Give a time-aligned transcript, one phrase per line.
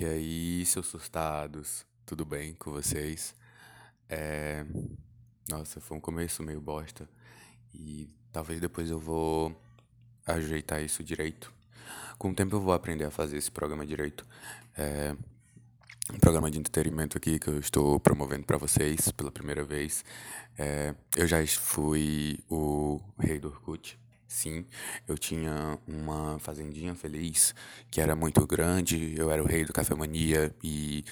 [0.00, 3.34] E aí, seus surtados, tudo bem com vocês?
[4.08, 4.64] É...
[5.46, 7.06] Nossa, foi um começo meio bosta.
[7.74, 9.54] E talvez depois eu vou
[10.26, 11.52] ajeitar isso direito.
[12.16, 14.26] Com o tempo eu vou aprender a fazer esse programa direito.
[14.74, 15.14] É
[16.10, 20.02] um programa de entretenimento aqui que eu estou promovendo para vocês pela primeira vez.
[20.56, 23.99] É, eu já fui o rei do Orkut.
[24.30, 24.64] Sim,
[25.08, 27.52] eu tinha uma fazendinha feliz
[27.90, 29.12] que era muito grande.
[29.18, 31.04] Eu era o rei do Café Mania e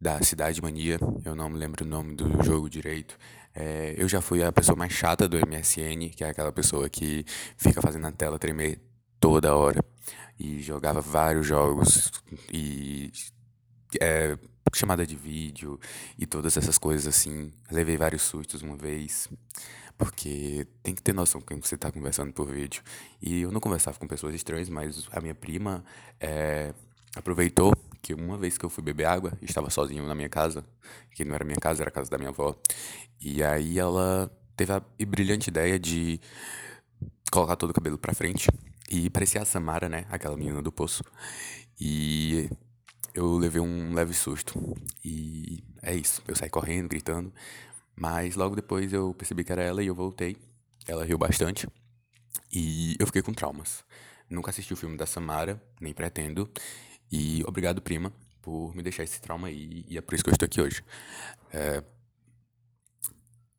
[0.00, 0.98] da Cidade Mania.
[1.24, 3.16] Eu não me lembro o nome do jogo direito.
[3.54, 7.24] É, eu já fui a pessoa mais chata do MSN, que é aquela pessoa que
[7.56, 8.80] fica fazendo a tela tremer
[9.20, 9.80] toda hora
[10.38, 12.10] e jogava vários jogos
[12.52, 13.12] e
[14.00, 14.38] é,
[14.74, 15.78] chamada de vídeo
[16.18, 17.52] e todas essas coisas assim.
[17.70, 19.28] Levei vários sustos uma vez,
[19.98, 22.82] porque tem que ter noção com quem você está conversando por vídeo.
[23.20, 25.84] E eu não conversava com pessoas estranhas, mas a minha prima
[26.20, 26.72] é,
[27.14, 30.64] aproveitou que uma vez que eu fui beber água, estava sozinho na minha casa,
[31.14, 32.56] que não era minha casa, era a casa da minha avó.
[33.20, 36.20] E aí ela teve a brilhante ideia de
[37.30, 38.48] colocar todo o cabelo para frente
[38.90, 41.04] e parecia a Samara, né, aquela menina do poço.
[41.80, 42.50] E
[43.14, 44.76] eu levei um leve susto.
[45.04, 46.22] E é isso.
[46.26, 47.32] Eu saí correndo, gritando.
[47.94, 50.36] Mas logo depois eu percebi que era ela e eu voltei.
[50.86, 51.68] Ela riu bastante.
[52.52, 53.84] E eu fiquei com traumas.
[54.28, 56.50] Nunca assisti o filme da Samara, nem pretendo.
[57.10, 59.84] E obrigado, prima, por me deixar esse trauma aí.
[59.88, 60.82] E é por isso que eu estou aqui hoje.
[61.52, 61.82] É...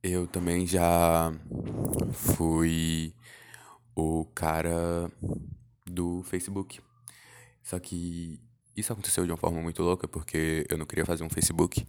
[0.01, 1.31] Eu também já
[2.11, 3.13] fui
[3.95, 5.09] o cara
[5.85, 6.81] do Facebook.
[7.61, 8.41] Só que
[8.75, 11.85] isso aconteceu de uma forma muito louca, porque eu não queria fazer um Facebook.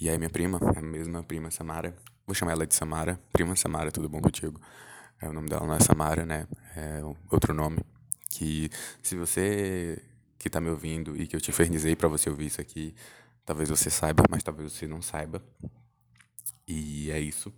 [0.00, 1.94] E aí minha prima, a mesma prima Samara,
[2.26, 4.60] vou chamar ela de Samara, prima Samara, tudo bom contigo?
[5.20, 6.46] É, o nome dela não é Samara, né?
[6.74, 7.80] É outro nome.
[8.30, 8.70] Que
[9.02, 10.02] se você
[10.38, 12.94] que tá me ouvindo e que eu te infernizei para você ouvir isso aqui,
[13.44, 15.42] talvez você saiba, mas talvez você não saiba.
[16.66, 17.52] E é isso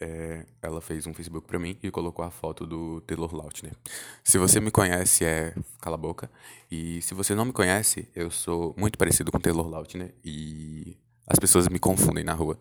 [0.00, 3.74] é, ela fez um Facebook pra mim e colocou a foto do Taylor Lautner.
[4.22, 6.30] Se você me conhece, é Cala a Boca.
[6.70, 11.38] E se você não me conhece, eu sou muito parecido com Taylor Lautner e as
[11.38, 12.58] pessoas me confundem na rua.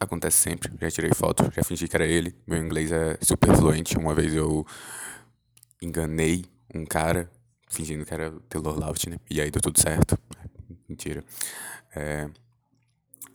[0.00, 0.72] Acontece sempre.
[0.80, 2.34] Já tirei foto, já fingi que era ele.
[2.46, 3.96] Meu inglês é super fluente.
[3.96, 4.66] Uma vez eu
[5.80, 7.30] enganei um cara
[7.70, 10.18] fingindo que era Taylor Lautner e aí deu tudo certo.
[10.88, 11.24] Mentira.
[11.94, 12.28] É,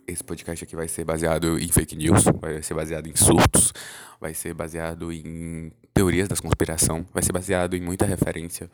[0.06, 3.72] esse podcast aqui vai ser baseado em fake news, vai ser baseado em surtos,
[4.20, 8.70] vai ser baseado em teorias da conspiração, vai ser baseado em muita referência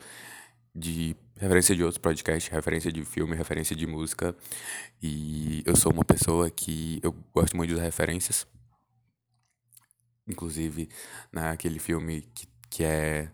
[0.73, 4.35] de referência de outros podcasts, referência de filme, referência de música.
[5.01, 8.47] E eu sou uma pessoa que eu gosto muito de usar referências.
[10.27, 10.87] Inclusive,
[11.31, 13.31] naquele filme que, que é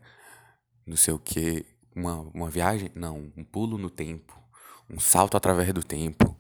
[0.88, 4.42] não sei o que, uma, uma viagem, não, um pulo no tempo,
[4.90, 6.37] um salto através do tempo.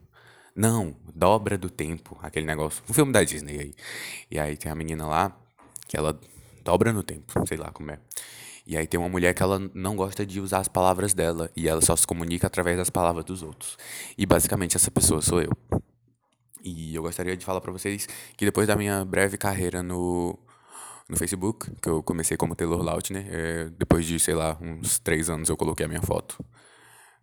[0.58, 2.84] Não, dobra do tempo, aquele negócio.
[2.90, 3.76] Um filme da Disney aí.
[4.32, 5.38] E aí tem a menina lá,
[5.88, 6.20] que ela
[6.64, 8.00] dobra no tempo, sei lá como é.
[8.66, 11.68] E aí tem uma mulher que ela não gosta de usar as palavras dela e
[11.68, 13.78] ela só se comunica através das palavras dos outros.
[14.18, 15.52] E basicamente essa pessoa sou eu.
[16.64, 20.40] E eu gostaria de falar para vocês que depois da minha breve carreira no,
[21.08, 25.30] no Facebook, que eu comecei como Taylor Lautner, é, depois de, sei lá, uns três
[25.30, 26.44] anos eu coloquei a minha foto.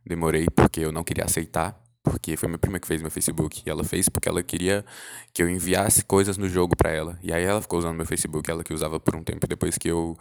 [0.06, 3.62] Demorei porque eu não queria aceitar porque foi minha prima que fez meu Facebook.
[3.66, 4.84] E ela fez porque ela queria
[5.32, 7.18] que eu enviasse coisas no jogo para ela.
[7.22, 9.88] E aí ela ficou usando meu Facebook, ela que usava por um tempo depois que
[9.88, 10.16] eu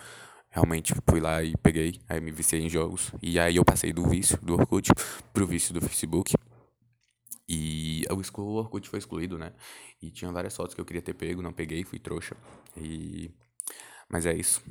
[0.50, 3.12] realmente fui lá e peguei, aí me viciei em jogos.
[3.22, 4.92] E aí eu passei do vício do Orkut
[5.34, 6.34] pro vício do Facebook.
[7.48, 9.52] E o Orkut foi excluído, né?
[10.02, 12.36] E tinha várias fotos que eu queria ter pego, não peguei, fui trouxa.
[12.78, 13.30] E
[14.10, 14.62] mas é isso.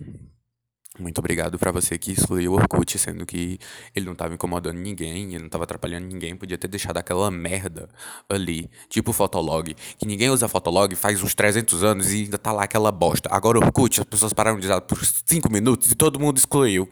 [0.99, 3.59] Muito obrigado para você que excluiu o Orkut, sendo que
[3.95, 7.89] ele não tava incomodando ninguém, ele não tava atrapalhando ninguém, podia ter deixado aquela merda
[8.29, 12.65] ali, tipo Fotolog, que ninguém usa Fotolog faz uns 300 anos e ainda tá lá
[12.65, 13.27] aquela bosta.
[13.33, 16.87] Agora Orkut, as pessoas pararam de usar por 5 minutos e todo mundo excluiu.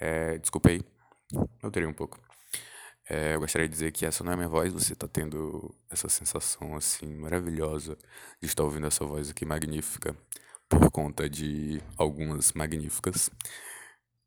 [0.00, 0.80] É, desculpa aí,
[1.62, 2.18] eu teria um pouco.
[3.06, 6.08] É, eu gostaria de dizer que essa não é minha voz, você tá tendo essa
[6.08, 7.98] sensação assim maravilhosa
[8.40, 10.16] de estar ouvindo essa voz aqui magnífica
[10.78, 13.30] por conta de algumas magníficas.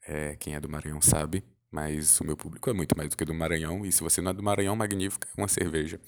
[0.05, 3.25] É, quem é do Maranhão sabe, mas o meu público é muito mais do que
[3.25, 5.99] do Maranhão, e se você não é do Maranhão, magnífica é uma cerveja.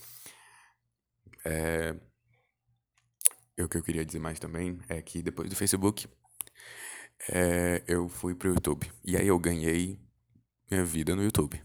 [1.45, 1.95] É,
[3.59, 6.07] o que eu queria dizer mais também é que depois do Facebook,
[7.29, 8.89] é, eu fui pro YouTube.
[9.03, 9.99] E aí eu ganhei
[10.69, 11.61] minha vida no YouTube.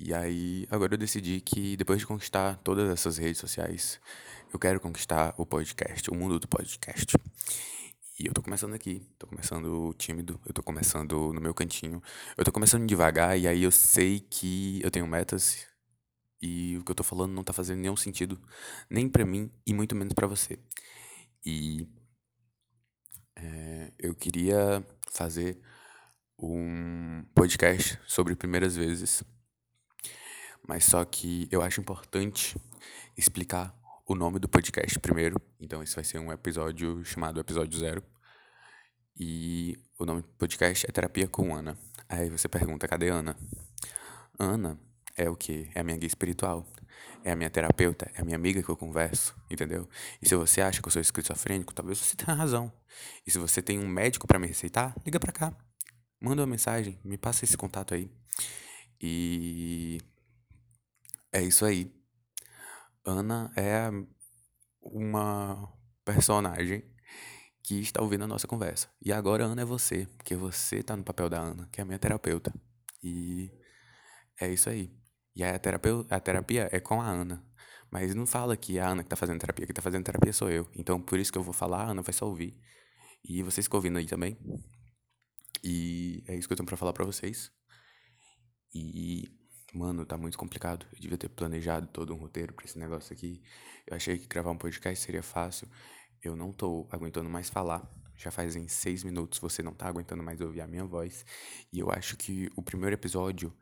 [0.00, 4.00] E aí agora eu decidi que depois de conquistar todas essas redes sociais,
[4.52, 7.16] eu quero conquistar o podcast, o mundo do podcast.
[8.18, 12.00] E eu tô começando aqui, tô começando tímido, eu tô começando no meu cantinho.
[12.36, 15.66] Eu tô começando devagar e aí eu sei que eu tenho metas
[16.40, 18.40] e o que eu tô falando não tá fazendo nenhum sentido,
[18.88, 20.60] nem pra mim e muito menos pra você.
[21.44, 21.88] E
[23.34, 25.58] é, eu queria fazer
[26.38, 29.24] um podcast sobre primeiras vezes,
[30.68, 32.56] mas só que eu acho importante
[33.16, 33.76] explicar
[34.06, 35.40] o nome do podcast primeiro.
[35.58, 38.02] Então, esse vai ser um episódio chamado Episódio Zero.
[39.18, 41.78] E o nome do podcast é Terapia com Ana.
[42.08, 43.36] Aí você pergunta, cadê Ana?
[44.38, 44.78] Ana
[45.16, 45.70] é o que?
[45.74, 46.66] É a minha guia espiritual.
[47.24, 49.88] É a minha terapeuta, é a minha amiga que eu converso, entendeu?
[50.20, 52.70] E se você acha que eu sou esquizofrênico, talvez você tenha razão.
[53.26, 55.56] E se você tem um médico para me receitar, liga para cá.
[56.20, 58.10] Manda uma mensagem, me passa esse contato aí.
[59.00, 59.98] E
[61.32, 61.90] é isso aí.
[63.04, 63.90] Ana é
[64.80, 65.72] uma
[66.04, 66.82] personagem
[67.62, 68.88] que está ouvindo a nossa conversa.
[69.00, 71.84] E agora Ana é você, porque você está no papel da Ana, que é a
[71.84, 72.52] minha terapeuta.
[73.02, 73.50] E
[74.40, 74.94] é isso aí.
[75.34, 77.44] E a terapia, a terapia é com a Ana.
[77.90, 80.32] Mas não fala que é a Ana que está fazendo terapia, que está fazendo terapia
[80.32, 80.68] sou eu.
[80.74, 82.58] Então por isso que eu vou falar, a Ana vai só ouvir.
[83.24, 84.38] E vocês ficam ouvindo aí também.
[85.62, 87.50] E é isso que eu tenho para falar para vocês.
[88.74, 89.24] E
[89.74, 90.86] Mano, tá muito complicado.
[90.92, 93.42] Eu devia ter planejado todo um roteiro pra esse negócio aqui.
[93.84, 95.68] Eu achei que gravar um podcast seria fácil.
[96.22, 97.84] Eu não tô aguentando mais falar.
[98.16, 101.26] Já fazem seis minutos, você não tá aguentando mais ouvir a minha voz.
[101.72, 103.52] E eu acho que o primeiro episódio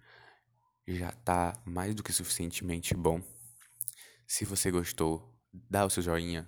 [0.87, 3.23] já tá mais do que suficientemente bom.
[4.27, 6.47] Se você gostou, dá o seu joinha,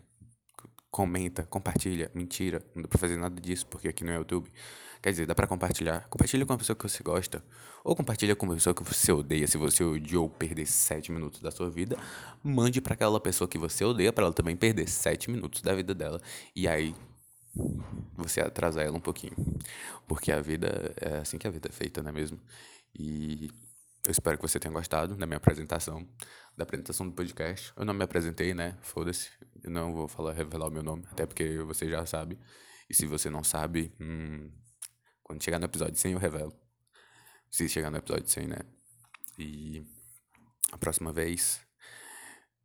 [0.94, 2.08] comenta, compartilha.
[2.14, 4.48] Mentira, não dá pra fazer nada disso, porque aqui no YouTube
[5.04, 6.08] Quer dizer, dá pra compartilhar.
[6.08, 7.44] Compartilha com uma pessoa que você gosta.
[7.84, 9.46] Ou compartilha com uma pessoa que você odeia.
[9.46, 11.94] Se você odiou perder 7 minutos da sua vida,
[12.42, 15.94] mande para aquela pessoa que você odeia para ela também perder 7 minutos da vida
[15.94, 16.18] dela.
[16.56, 16.94] E aí
[18.16, 19.36] você atrasa ela um pouquinho.
[20.08, 22.40] Porque a vida é assim que a vida é feita, não é mesmo?
[22.98, 23.50] E
[24.06, 26.06] eu espero que você tenha gostado da minha apresentação,
[26.56, 27.72] da apresentação do podcast.
[27.76, 28.76] Eu não me apresentei, né?
[28.82, 29.30] Foda-se.
[29.62, 32.38] Eu não vou falar, revelar o meu nome, até porque você já sabe.
[32.88, 34.52] E se você não sabe, hum,
[35.22, 36.54] quando chegar no episódio 100 eu revelo.
[37.50, 38.58] Se chegar no episódio 100, né?
[39.38, 39.82] E
[40.70, 41.60] a próxima vez,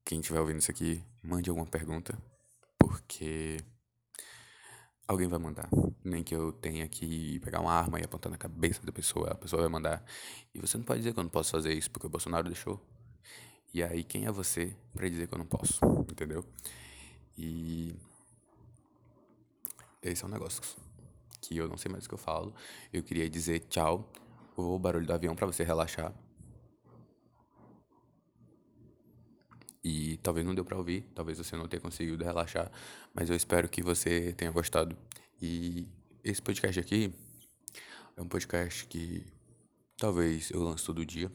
[0.03, 2.21] quem estiver ouvindo isso aqui, mande alguma pergunta,
[2.77, 3.57] porque
[5.09, 5.67] alguém vai mandar.
[6.03, 9.35] Nem que eu tenha que pegar uma arma e apontar na cabeça da pessoa, a
[9.35, 10.05] pessoa vai mandar.
[10.53, 12.79] E você não pode dizer que eu não posso fazer isso porque o Bolsonaro deixou.
[13.73, 15.79] E aí, quem é você para dizer que eu não posso?
[16.09, 16.45] Entendeu?
[17.35, 17.95] E
[20.01, 20.61] esse é um negócio
[21.41, 22.53] que eu não sei mais o que eu falo.
[22.93, 24.11] Eu queria dizer tchau,
[24.55, 26.13] o barulho do avião para você relaxar.
[29.91, 32.71] E talvez não deu para ouvir, talvez você não tenha conseguido relaxar,
[33.11, 34.95] mas eu espero que você tenha gostado.
[35.41, 35.87] E
[36.23, 37.11] esse podcast aqui
[38.15, 39.25] é um podcast que
[39.97, 41.31] talvez eu lance todo dia,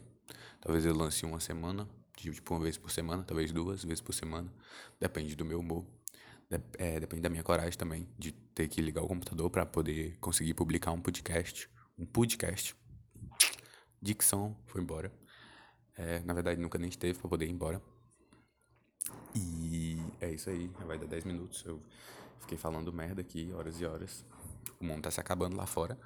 [0.61, 1.85] talvez eu lance uma semana,
[2.15, 4.49] tipo uma vez por semana, talvez duas vezes por semana,
[5.01, 5.85] depende do meu humor.
[6.77, 10.53] É, depende da minha coragem também, de ter que ligar o computador para poder conseguir
[10.53, 11.69] publicar um podcast.
[11.97, 12.73] Um podcast.
[14.01, 15.11] Dicção foi embora.
[15.97, 17.81] É, na verdade, nunca nem esteve para poder ir embora.
[20.19, 21.63] É isso aí, vai dar 10 minutos.
[21.65, 21.81] Eu
[22.39, 24.25] fiquei falando merda aqui, horas e horas.
[24.79, 25.97] O mundo tá se acabando lá fora,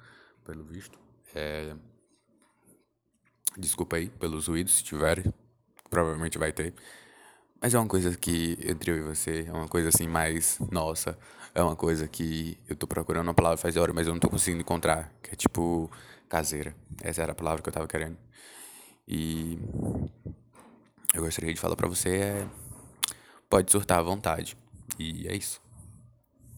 [0.44, 0.98] pelo visto.
[1.34, 1.74] É...
[3.56, 5.24] Desculpa aí pelos ruídos, se tiver.
[5.88, 6.74] Provavelmente vai ter.
[7.60, 11.18] Mas é uma coisa que entre eu e você, é uma coisa assim mais nossa.
[11.54, 14.30] É uma coisa que eu tô procurando uma palavra faz hora, mas eu não tô
[14.30, 15.12] conseguindo encontrar.
[15.22, 15.90] Que é tipo
[16.28, 16.74] caseira.
[17.02, 18.16] Essa era a palavra que eu tava querendo.
[19.06, 19.58] E
[21.12, 22.48] eu gostaria de falar pra você é.
[23.50, 24.56] Pode surtar à vontade.
[24.96, 25.60] E é isso.